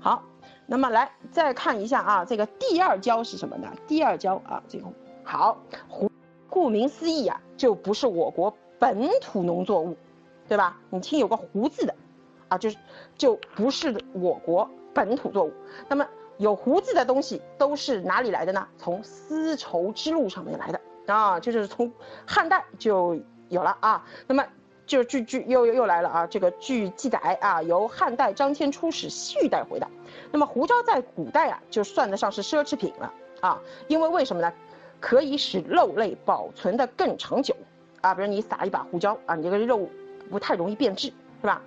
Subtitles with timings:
[0.00, 0.22] 好，
[0.66, 3.68] 那么来再看一下啊，这个第二交是什么呢？
[3.86, 4.86] 第二交啊，这个
[5.24, 6.10] 好胡，
[6.48, 9.96] 顾名思义啊，就不是我国本土农作物，
[10.46, 10.78] 对吧？
[10.90, 11.94] 你听有个胡字的，
[12.48, 12.76] 啊，就是
[13.16, 15.52] 就不是我国本土作物。
[15.88, 16.06] 那么
[16.36, 18.68] 有胡字的东西都是哪里来的呢？
[18.76, 20.80] 从丝绸之路上面来的
[21.12, 21.92] 啊，就是从
[22.24, 23.18] 汉代就
[23.48, 24.04] 有了啊。
[24.26, 24.44] 那么。
[24.88, 26.26] 就据据又又又来了啊！
[26.26, 29.86] 这个据记载啊，由汉代张骞出使西域带回的。
[30.32, 33.60] 那么胡椒在古代啊，就算得上是奢侈品了啊！
[33.86, 34.50] 因为为什么呢？
[34.98, 37.54] 可以使肉类保存的更长久
[38.00, 38.14] 啊！
[38.14, 39.86] 比如你撒一把胡椒啊，你这个肉
[40.30, 41.08] 不太容易变质，
[41.42, 41.60] 是吧？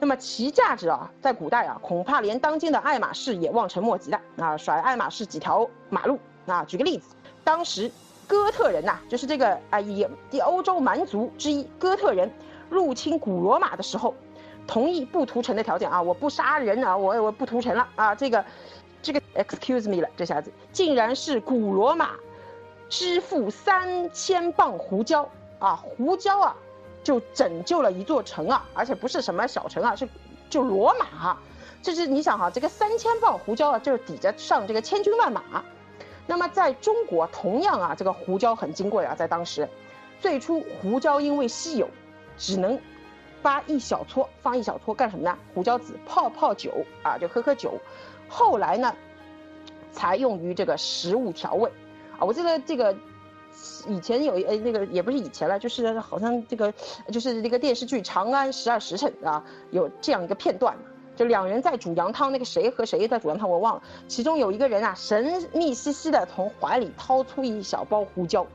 [0.00, 4.56] 那么其价值啊，在古代啊，恐怕连当今的爱马仕也望尘莫及的啊！
[4.56, 6.64] 甩爱马仕几条马路啊！
[6.64, 7.90] 举个例子，当时
[8.26, 10.08] 哥特人呐，就是这个啊，也
[10.42, 12.30] 欧洲蛮族之一哥特人。
[12.72, 14.14] 入侵古罗马的时候，
[14.66, 18.42] 同意不屠城的条件啊，我不杀人啊，我我不屠城了啊，这个，
[19.02, 22.12] 这个 excuse me 了，这下子竟然是古罗马
[22.88, 26.56] 支付三千磅胡椒啊，胡椒啊，
[27.04, 30.08] 就拯救了一座城啊，而且不是什么小城啊，是
[30.48, 31.42] 就罗马啊，
[31.82, 35.42] 这是你想哈，这个三千磅胡椒啊，就是抵着上这个千军万马。
[36.26, 39.68] 那么在中国同样啊，这个胡椒很金贵啊，在当时，
[40.20, 41.88] 最初胡椒因为稀有。
[42.36, 42.78] 只能
[43.40, 45.36] 发一小撮，放一小撮干什么呢？
[45.54, 47.74] 胡椒籽泡泡酒啊，就喝喝酒。
[48.28, 48.94] 后来呢，
[49.90, 51.70] 才用于这个食物调味
[52.18, 52.24] 啊。
[52.24, 52.96] 我记得这个
[53.86, 56.72] 以前有呃那个也不是以前了，就是好像这个
[57.12, 60.76] 就是那个电视剧《长安十二时辰》啊，有这样一个片段，
[61.16, 63.82] 就两人在煮羊汤，那个谁和谁在煮羊汤我忘了。
[64.08, 68.46] 其中有一个人啊，神秘兮兮的从怀里掏出一小包胡椒，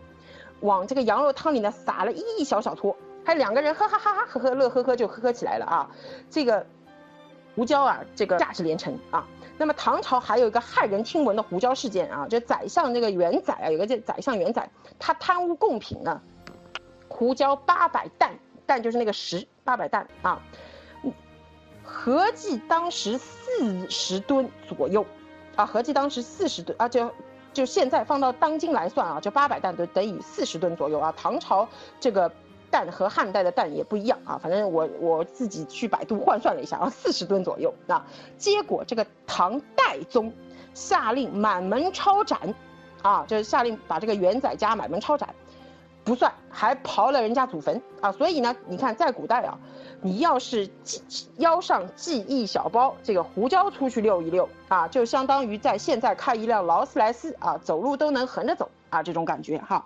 [0.61, 2.97] 往这个羊肉汤里呢撒了一小小撮。
[3.27, 5.89] 还两个人哈哈哈哈呵呵乐呵呵就呵呵起来了啊，
[6.29, 6.65] 这个
[7.57, 9.27] 胡椒啊，这个价值连城啊。
[9.57, 16.21] 那么唐朝还有一个骇人听闻的胡椒事件啊，就宰相这个元宰啊，有个叫宰相元宰，他贪污贡品呢，
[17.09, 18.31] 胡椒八百担，
[18.65, 20.41] 担就是那个十八百担啊，
[21.83, 25.05] 合计当时四十吨左右
[25.57, 27.11] 啊，合计当时四十吨啊，就
[27.51, 31.67] 就现在放到当今来算啊，就八百担都等于四十吨左右啊，唐朝
[31.99, 32.31] 这个。
[32.69, 38.05] 蛋和汉代的蛋也不一样啊，反正我我自己去百度换算了一下啊，四十吨左右啊。
[38.37, 40.31] 结果这个唐代宗
[40.73, 42.53] 下令满门抄斩，
[43.01, 45.33] 啊，就是下令把这个元宰家满门抄斩，
[46.03, 48.11] 不算，还刨了人家祖坟啊。
[48.11, 49.57] 所以呢，你看在古代啊，
[50.01, 59.85] 你要是系腰上系一小包这个胡椒出去溜一溜啊，就相当于在现在开一辆劳斯莱斯啊，走路都能横着走啊，这种感觉哈。